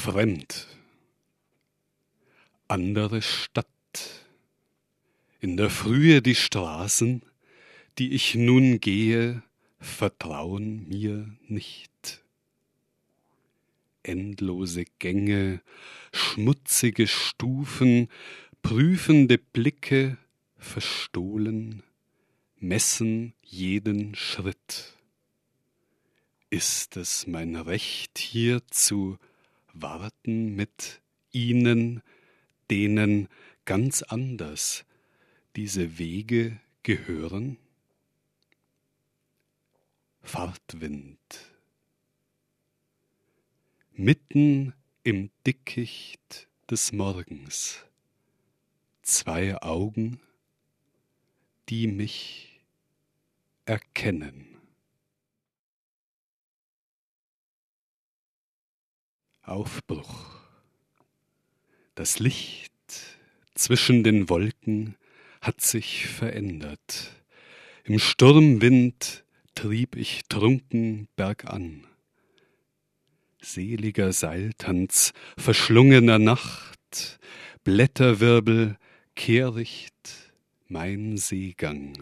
Fremd. 0.00 0.66
Andere 2.68 3.20
Stadt. 3.20 3.66
In 5.40 5.58
der 5.58 5.68
Frühe 5.68 6.22
die 6.22 6.34
Straßen, 6.34 7.20
die 7.98 8.12
ich 8.12 8.34
nun 8.34 8.80
gehe, 8.80 9.42
vertrauen 9.78 10.88
mir 10.88 11.28
nicht. 11.48 12.24
Endlose 14.02 14.84
Gänge, 15.00 15.60
schmutzige 16.14 17.06
Stufen, 17.06 18.08
prüfende 18.62 19.36
Blicke, 19.36 20.16
verstohlen, 20.56 21.82
messen 22.56 23.34
jeden 23.42 24.14
Schritt. 24.14 24.94
Ist 26.48 26.96
es 26.96 27.26
mein 27.26 27.54
Recht 27.54 28.16
hier 28.16 28.66
zu 28.68 29.18
warten 29.72 30.54
mit 30.56 31.00
ihnen, 31.32 32.02
denen 32.70 33.28
ganz 33.64 34.02
anders 34.02 34.84
diese 35.56 35.98
Wege 35.98 36.60
gehören? 36.82 37.56
Fahrtwind. 40.22 41.18
Mitten 43.92 44.74
im 45.02 45.30
Dickicht 45.46 46.48
des 46.70 46.92
Morgens 46.92 47.84
zwei 49.02 49.60
Augen, 49.60 50.20
die 51.68 51.86
mich 51.86 52.60
erkennen. 53.64 54.49
Aufbruch. 59.50 60.26
Das 61.94 62.20
Licht 62.20 62.72
zwischen 63.54 64.04
den 64.04 64.28
Wolken 64.28 64.96
hat 65.40 65.60
sich 65.60 66.06
verändert. 66.06 67.10
Im 67.84 67.98
Sturmwind 67.98 69.24
trieb 69.54 69.96
ich 69.96 70.22
trunken 70.28 71.08
bergan. 71.16 71.84
Seliger 73.42 74.12
Seiltanz 74.12 75.12
verschlungener 75.36 76.18
Nacht, 76.18 77.18
Blätterwirbel, 77.64 78.76
Kehricht, 79.16 80.32
mein 80.68 81.16
Seegang. 81.16 81.94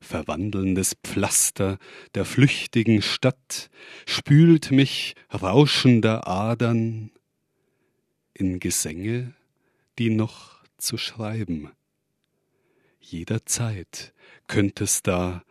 Verwandelndes 0.00 0.96
Pflaster 1.02 1.78
der 2.14 2.24
flüchtigen 2.24 3.02
Stadt 3.02 3.68
spült 4.06 4.70
mich 4.70 5.14
rauschender 5.32 6.28
Adern 6.28 7.10
in 8.32 8.60
Gesänge, 8.60 9.34
die 9.98 10.10
noch 10.10 10.62
zu 10.78 10.96
schreiben. 10.96 11.72
Jederzeit 13.00 14.14
könntest 14.46 15.06
da 15.06 15.42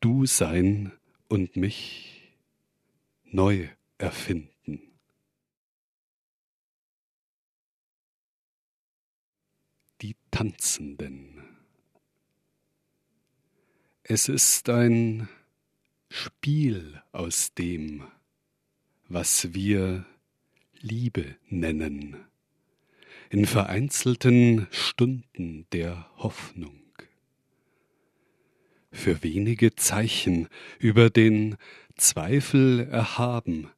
du 0.00 0.26
sein 0.26 0.92
und 1.28 1.56
mich 1.56 2.36
neu 3.24 3.68
erfinden. 3.98 4.80
Die 10.02 10.16
Tanzenden. 10.30 11.43
Es 14.06 14.28
ist 14.28 14.68
ein 14.68 15.30
Spiel 16.10 17.00
aus 17.12 17.54
dem, 17.54 18.06
was 19.08 19.54
wir 19.54 20.04
Liebe 20.78 21.36
nennen, 21.48 22.18
in 23.30 23.46
vereinzelten 23.46 24.66
Stunden 24.70 25.66
der 25.72 26.06
Hoffnung 26.18 26.82
für 28.92 29.22
wenige 29.22 29.74
Zeichen 29.74 30.48
über 30.78 31.08
den 31.08 31.56
Zweifel 31.96 32.80
erhaben, 32.80 33.70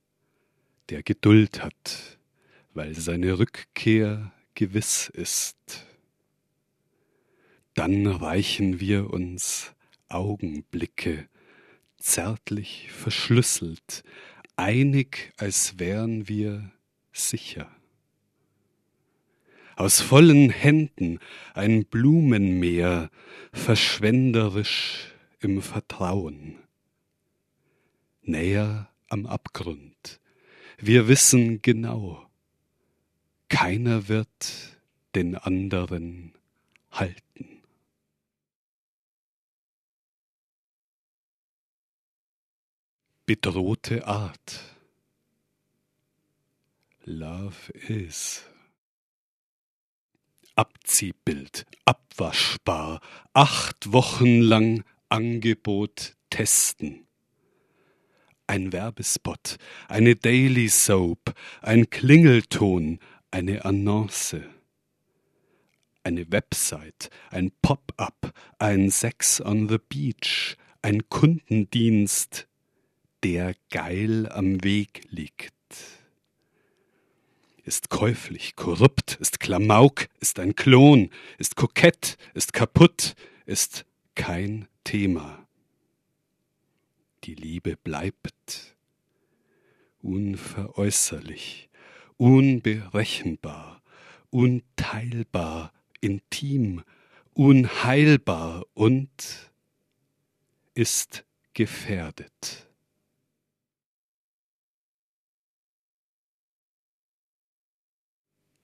der 0.90 1.04
Geduld 1.04 1.62
hat, 1.62 2.18
weil 2.74 2.94
seine 2.94 3.38
Rückkehr 3.38 4.32
gewiss 4.54 5.08
ist. 5.08 5.86
Dann 7.74 8.08
reichen 8.08 8.80
wir 8.80 9.10
uns 9.10 9.75
Augenblicke, 10.08 11.28
zärtlich 11.98 12.90
verschlüsselt, 12.92 14.04
einig, 14.56 15.32
als 15.36 15.78
wären 15.78 16.28
wir 16.28 16.70
sicher. 17.12 17.70
Aus 19.76 20.00
vollen 20.00 20.50
Händen 20.50 21.18
ein 21.54 21.84
Blumenmeer, 21.84 23.10
verschwenderisch 23.52 25.14
im 25.40 25.60
Vertrauen. 25.60 26.56
Näher 28.22 28.88
am 29.08 29.26
Abgrund, 29.26 30.20
wir 30.78 31.08
wissen 31.08 31.62
genau, 31.62 32.26
keiner 33.48 34.08
wird 34.08 34.78
den 35.14 35.36
anderen 35.36 36.32
halten. 36.90 37.55
Bedrohte 43.26 44.06
Art. 44.06 44.60
Love 47.04 47.72
is. 47.72 48.44
Abziehbild, 50.54 51.66
abwaschbar, 51.84 53.00
acht 53.34 53.92
Wochen 53.92 54.40
lang 54.40 54.84
Angebot 55.08 56.16
testen. 56.30 57.06
Ein 58.46 58.72
Werbespot, 58.72 59.56
eine 59.88 60.14
Daily 60.14 60.68
Soap, 60.68 61.34
ein 61.62 61.90
Klingelton, 61.90 63.00
eine 63.32 63.64
Annonce. 63.64 64.42
Eine 66.04 66.30
Website, 66.30 67.10
ein 67.30 67.50
Pop-up, 67.60 68.32
ein 68.58 68.90
Sex 68.90 69.40
on 69.40 69.68
the 69.68 69.78
Beach, 69.78 70.56
ein 70.80 71.08
Kundendienst, 71.08 72.46
der 73.22 73.54
geil 73.70 74.28
am 74.30 74.62
Weg 74.62 75.02
liegt. 75.10 75.54
Ist 77.64 77.90
käuflich, 77.90 78.54
korrupt, 78.54 79.16
ist 79.20 79.40
Klamauk, 79.40 80.08
ist 80.20 80.38
ein 80.38 80.54
Klon, 80.54 81.10
ist 81.38 81.56
kokett, 81.56 82.16
ist 82.34 82.52
kaputt, 82.52 83.14
ist 83.44 83.84
kein 84.14 84.68
Thema. 84.84 85.46
Die 87.24 87.34
Liebe 87.34 87.76
bleibt 87.76 88.76
unveräußerlich, 90.00 91.68
unberechenbar, 92.16 93.82
unteilbar, 94.30 95.72
intim, 96.00 96.84
unheilbar 97.34 98.64
und 98.74 99.50
ist 100.74 101.24
gefährdet. 101.52 102.65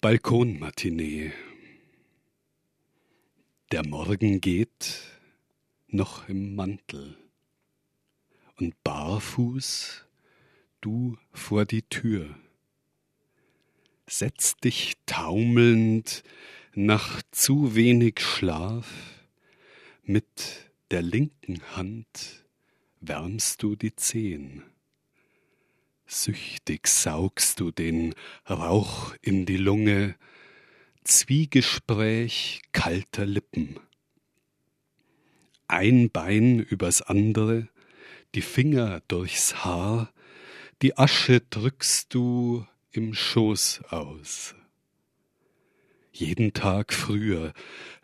Balkonmatinee. 0.02 1.30
Der 3.70 3.86
Morgen 3.86 4.40
geht 4.40 4.98
noch 5.86 6.28
im 6.28 6.56
Mantel 6.56 7.16
und 8.58 8.74
barfuß 8.82 10.04
du 10.80 11.16
vor 11.32 11.66
die 11.66 11.82
Tür. 11.82 12.34
Setz 14.08 14.56
dich 14.56 14.94
taumelnd 15.06 16.24
nach 16.74 17.22
zu 17.30 17.76
wenig 17.76 18.18
Schlaf, 18.18 18.88
mit 20.02 20.72
der 20.90 21.02
linken 21.02 21.62
Hand 21.76 22.44
wärmst 23.00 23.62
du 23.62 23.76
die 23.76 23.94
Zehen 23.94 24.64
Süchtig 26.14 26.88
saugst 26.88 27.58
du 27.58 27.70
den 27.70 28.14
Rauch 28.48 29.14
in 29.22 29.46
die 29.46 29.56
Lunge, 29.56 30.14
Zwiegespräch 31.04 32.60
kalter 32.72 33.24
Lippen. 33.24 33.80
Ein 35.68 36.10
Bein 36.10 36.58
übers 36.60 37.00
andere, 37.00 37.70
die 38.34 38.42
Finger 38.42 39.00
durchs 39.08 39.64
Haar, 39.64 40.12
die 40.82 40.98
Asche 40.98 41.40
drückst 41.40 42.12
du 42.12 42.66
im 42.90 43.14
Schoß 43.14 43.84
aus. 43.88 44.54
Jeden 46.12 46.52
Tag 46.52 46.92
früher 46.92 47.54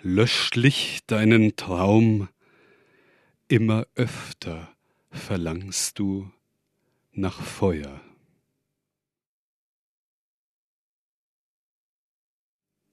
löscht 0.01 0.57
Licht 0.57 1.11
deinen 1.11 1.57
Traum, 1.57 2.31
immer 3.49 3.87
öfter 3.97 4.75
verlangst 5.11 5.99
du 5.99 6.33
nach 7.19 7.43
Feuer. 7.43 8.01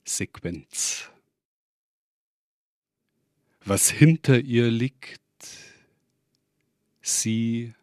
Sequenz. 0.04 1.08
Was 3.64 3.88
hinter 3.88 4.40
ihr 4.40 4.70
liegt, 4.70 5.20
sie 7.00 7.74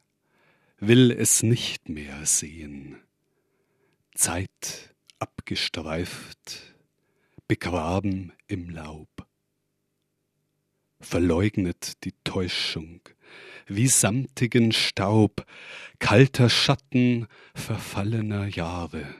will 0.79 1.11
es 1.11 1.43
nicht 1.43 1.87
mehr 1.87 2.25
sehen. 2.25 3.01
Zeit 4.13 4.93
abgestreift, 5.19 6.75
begraben 7.47 8.33
im 8.47 8.69
Laub. 8.69 9.12
Verleugnet 11.03 12.03
die 12.05 12.13
Täuschung, 12.23 13.01
wie 13.67 13.88
samtigen 13.88 14.71
Staub, 14.71 15.45
kalter 16.00 16.50
Schatten 16.50 17.27
verfallener 17.53 18.47
Jahre. 18.47 19.13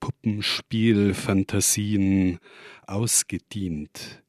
Puppenspiel, 0.00 1.14
Fantasien 1.14 2.40
ausgedient, 2.86 4.22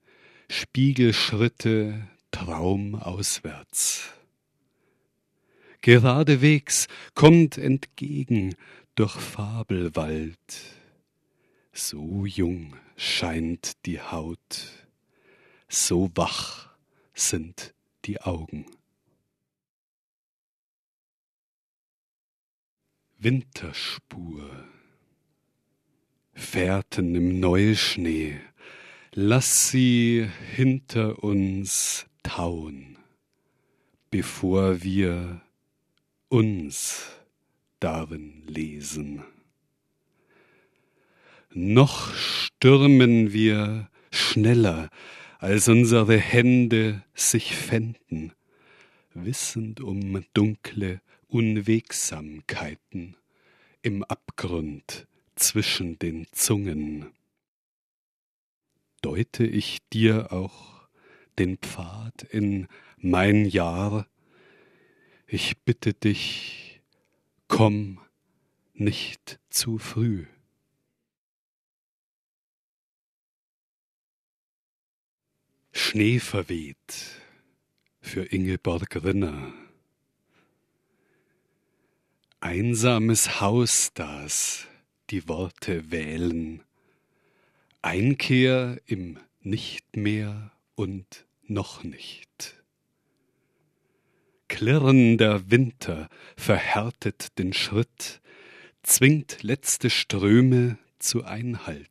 Spiegelschritte, 0.49 2.07
Traum 2.29 2.95
auswärts. 2.95 4.13
Geradewegs 5.81 6.87
kommt 7.15 7.57
entgegen 7.57 8.53
durch 8.93 9.15
Fabelwald. 9.15 10.37
So 11.73 12.25
jung 12.27 12.75
scheint 12.95 13.83
die 13.87 13.99
Haut, 13.99 14.81
so 15.71 16.11
wach 16.15 16.69
sind 17.13 17.73
die 18.03 18.19
Augen. 18.21 18.65
Winterspur, 23.17 24.49
Fährten 26.33 27.15
im 27.15 27.39
Neuschnee, 27.39 28.41
lass 29.13 29.69
sie 29.69 30.29
hinter 30.55 31.23
uns 31.23 32.05
tauen, 32.23 32.97
bevor 34.09 34.83
wir 34.83 35.41
uns 36.27 37.05
darin 37.79 38.43
lesen. 38.45 39.23
Noch 41.51 42.13
stürmen 42.15 43.31
wir 43.31 43.89
schneller, 44.11 44.89
als 45.41 45.67
unsere 45.67 46.19
Hände 46.19 47.03
sich 47.15 47.55
fänden, 47.55 48.31
wissend 49.15 49.81
um 49.81 50.23
dunkle 50.35 51.01
Unwegsamkeiten 51.29 53.17
im 53.81 54.03
Abgrund 54.03 55.07
zwischen 55.35 55.97
den 55.97 56.27
Zungen. 56.31 57.07
Deute 59.01 59.43
ich 59.43 59.79
dir 59.91 60.31
auch 60.31 60.87
den 61.39 61.57
Pfad 61.57 62.21
in 62.21 62.67
mein 62.97 63.45
Jahr, 63.45 64.05
ich 65.25 65.57
bitte 65.65 65.95
dich, 65.95 66.81
komm 67.47 67.99
nicht 68.75 69.39
zu 69.49 69.79
früh. 69.79 70.27
Schnee 75.71 76.19
verweht 76.19 77.21
für 78.01 78.23
Ingeborg 78.23 79.03
Rinner. 79.03 79.53
Einsames 82.41 83.39
Haus 83.39 83.91
das 83.93 84.67
die 85.11 85.27
Worte 85.27 85.91
wählen, 85.91 86.63
Einkehr 87.81 88.81
im 88.85 89.19
Nicht 89.41 89.95
mehr 89.95 90.51
und 90.75 91.25
noch 91.43 91.83
nicht. 91.83 92.55
Klirrender 94.49 95.49
Winter 95.49 96.09
verhärtet 96.35 97.37
den 97.39 97.53
Schritt, 97.53 98.21
zwingt 98.83 99.41
letzte 99.41 99.89
Ströme 99.89 100.77
zu 100.99 101.23
Einhalt. 101.23 101.89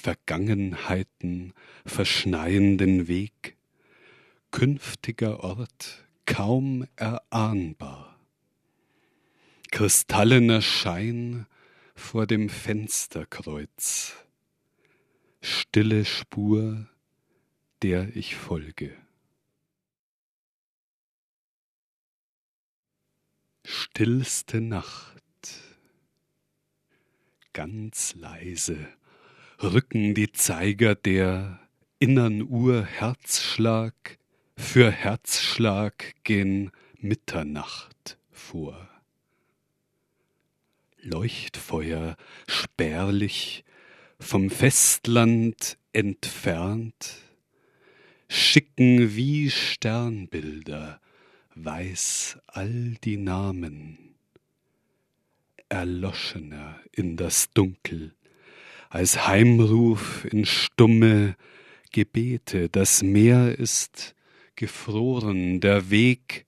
Vergangenheiten 0.00 1.52
verschneien 1.84 2.78
den 2.78 3.06
Weg, 3.06 3.58
künftiger 4.50 5.44
Ort 5.44 6.06
kaum 6.24 6.86
erahnbar. 6.96 8.18
Kristallener 9.70 10.62
Schein 10.62 11.46
vor 11.94 12.26
dem 12.26 12.48
Fensterkreuz, 12.48 14.14
stille 15.42 16.06
Spur, 16.06 16.88
der 17.82 18.16
ich 18.16 18.36
folge. 18.36 18.96
Stillste 23.66 24.62
Nacht, 24.62 25.22
ganz 27.52 28.14
leise 28.14 28.88
rücken 29.62 30.14
die 30.14 30.32
Zeiger 30.32 30.94
der 30.94 31.60
innern 31.98 32.42
Uhr 32.42 32.84
Herzschlag. 32.84 34.18
Für 34.56 34.90
Herzschlag 34.90 36.14
gen 36.22 36.70
Mitternacht 36.98 38.18
vor. 38.30 38.88
Leuchtfeuer 41.02 42.16
spärlich 42.46 43.64
vom 44.18 44.50
Festland 44.50 45.78
entfernt, 45.94 47.16
schicken 48.28 49.16
wie 49.16 49.50
Sternbilder 49.50 51.00
weiß 51.54 52.38
all 52.46 52.96
die 53.02 53.16
Namen, 53.16 54.14
erloschener 55.70 56.78
in 56.92 57.16
das 57.16 57.50
Dunkel, 57.52 58.14
als 58.90 59.26
Heimruf 59.26 60.26
in 60.30 60.44
stumme 60.44 61.36
Gebete, 61.92 62.68
das 62.68 63.02
Meer 63.02 63.58
ist 63.58 64.14
gefroren, 64.56 65.60
der 65.60 65.90
Weg 65.90 66.44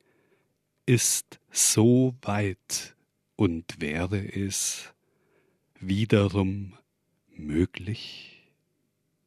ist 0.85 1.41
so 1.53 2.15
weit 2.21 2.97
und 3.37 3.81
wäre 3.81 4.19
es 4.19 4.93
wiederum 5.81 6.75
möglich? 7.34 8.42